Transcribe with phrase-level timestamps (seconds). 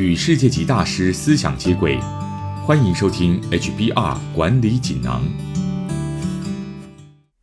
[0.00, 1.98] 与世界级大师思想接轨，
[2.64, 5.22] 欢迎收听 HBR 管理锦囊。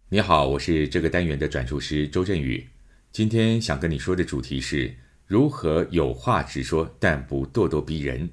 [0.09, 2.67] 你好，我是这个单元的转述师周振宇。
[3.11, 4.91] 今天想跟你说的主题是
[5.27, 8.27] 如何有话直说，但不咄咄逼人。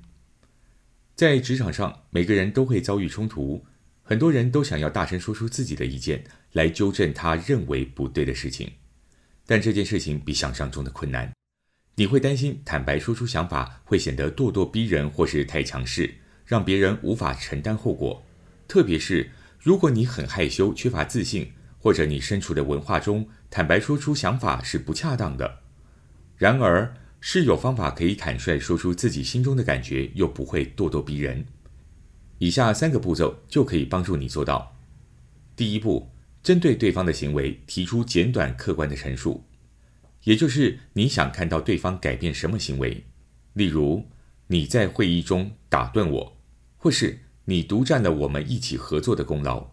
[1.14, 3.62] 在职场上，每个人都会遭遇冲突，
[4.02, 8.72] 很多人都想要大声说出自己的意见，来纠正他认为不对的事情。
[9.44, 11.30] 但这件事情比想象中的困难。
[11.96, 16.12] 你会担心坦白说出想法会显得咄咄逼人，或是太强势，
[16.44, 18.24] 让别人无法承担后果。
[18.66, 25.60] 特别是如果你很害羞、缺乏自信，或者你身处的文化中坦白说出想法是不恰当的。
[26.36, 31.44] 然而，是有方法可以坦率说出自己心中的感觉，又不会咄咄逼人。
[32.38, 34.76] 以下三个步骤就可以帮助你做到。
[35.54, 36.10] 第一步，
[36.42, 39.44] 针对对方的行为提出简短客观的陈述。
[40.24, 43.04] 也就是你想看到对方改变什么行为，
[43.52, 44.06] 例如
[44.46, 46.36] 你在会议中打断我，
[46.76, 49.72] 或是你独占了我们一起合作的功劳。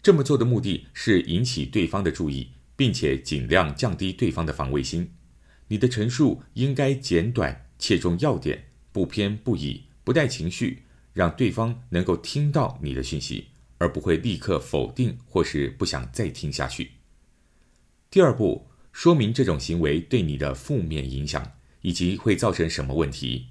[0.00, 5.10] 这么做的目的是引起对方的注意，并且尽量降低对方的防卫心。
[5.68, 13.48] 你的陈述应该简短、切中要点，不偏不倚，不带情绪，让对方能够听到你的讯息，
[13.78, 16.92] 而不会立刻否定或是不想再听下去。
[18.08, 18.68] 第二步。
[18.94, 21.44] 说明这种行为对你的负面影响，
[21.82, 23.48] 以及会造成什么问题。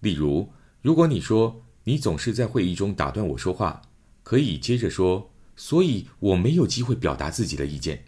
[0.00, 0.50] 例如，
[0.82, 3.80] 如果你说你总是在会议中打断我说话，
[4.22, 8.04] 可以接着说，所以我没有机会表达自己的意见。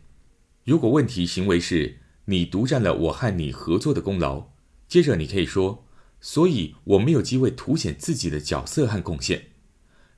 [0.65, 4.51] 如果问题行为是你独占了我和你合作的功劳，
[4.87, 5.87] 接着你可以说，
[6.21, 9.47] 所以我没有机会凸显自己的角色和贡献。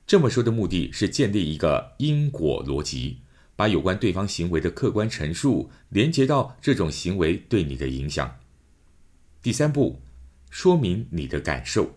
[0.05, 3.19] 这么说的目的是建立一个因果逻辑。
[3.57, 8.37] 把有关对方行为的客观陈述连接到这种行为对你的影响。
[9.41, 9.99] 第三步，
[10.51, 11.95] 说明你的感受。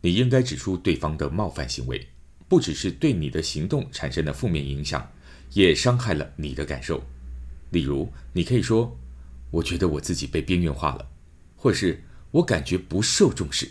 [0.00, 2.08] 你应该指出对方的冒犯行为，
[2.48, 5.08] 不只是对你的行动产生的负面影响，
[5.52, 7.04] 也伤害了你的感受。
[7.70, 8.98] 例如，你可以说
[9.52, 11.08] ：“我觉得我自己被边缘化了，
[11.54, 12.02] 或是
[12.32, 13.70] 我感觉不受重视。”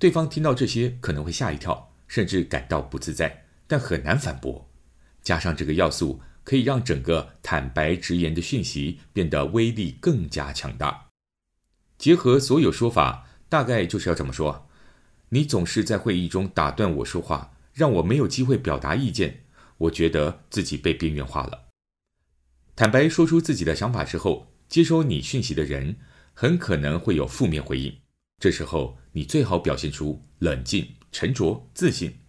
[0.00, 4.68] 对方听到这些可能会吓一跳，甚至感到不自在，但很难反驳。
[5.22, 6.20] 加上这个要素。
[6.48, 11.08] 可以让整个坦白直言的讯息变得威力更加强大。
[11.98, 14.66] 结合所有说法，大概就是要这么说：
[15.28, 19.44] 你总是在会议中打断我说话，让我没有机会表达意见。
[19.76, 21.66] 我觉得自己被边缘化了。
[22.74, 25.96] 坦白说出自己的想法之后，接收你讯息的人
[26.32, 27.94] 很可能会有负面回应。
[28.40, 32.20] 这时候，你最好表现出冷静、沉着、自信。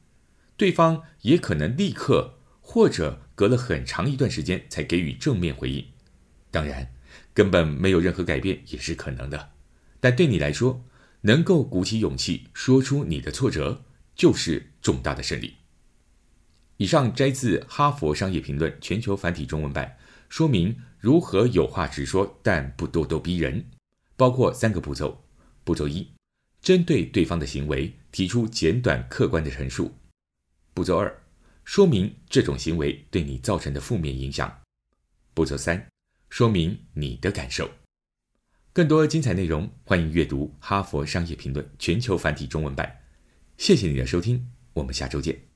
[0.58, 2.35] 对方也可能立刻。
[2.62, 5.86] 或者隔了很长一段时间才给予正面回应，
[6.52, 6.92] 当然，
[7.34, 9.52] 根本没有任何改变也是可能的。
[10.02, 10.84] 但对你来说，
[11.22, 15.54] 能够鼓起勇气说出你的挫折，就是重大的胜利。
[16.76, 19.96] 以上摘自《哈佛商业评论》全球繁体中文版，
[20.28, 23.68] 说明如何有话直说，但不咄咄逼人，
[24.18, 25.24] 包括三个步骤：
[25.64, 26.12] 步骤一，
[26.62, 29.94] 针对对方的行为提出简短客观的陈述；
[30.74, 31.24] 步骤二。
[31.69, 34.52] 说明这种行为对你造成的负面影响。
[35.35, 35.88] 步骤三，
[36.28, 37.69] 说明你的感受。
[38.74, 42.91] 更多精彩内容，欢迎阅读《哈佛商业评论》全球繁体中文版。
[43.58, 45.49] 谢谢你的收听，我们下周见。